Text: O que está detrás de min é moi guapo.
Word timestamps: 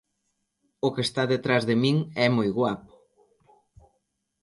O 0.87 0.89
que 0.93 1.03
está 1.07 1.23
detrás 1.33 1.63
de 1.69 1.75
min 1.83 1.97
é 2.25 2.27
moi 2.35 2.49
guapo. 2.57 2.93